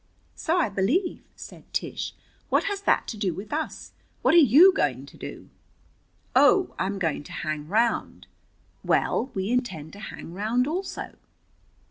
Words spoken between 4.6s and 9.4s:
going to do?" "Oh, I'm going to hang round." "Well,